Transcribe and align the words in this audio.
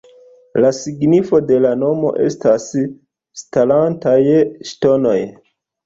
La 0.63 0.71
signifo 0.77 1.41
de 1.51 1.59
la 1.67 1.75
nomo 1.83 2.15
estas 2.29 2.67
""starantaj 3.45 4.19
ŝtonoj"". 4.73 5.19